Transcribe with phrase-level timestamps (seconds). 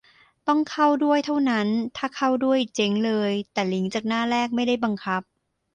[0.47, 1.67] ต้องเข้าด้วย เท่านั้น
[1.97, 5.21] ถ้าเข้าด้วย เจ๊งเลย แต่ลิงก์จากหน้าแรกไม่ได้บังคับ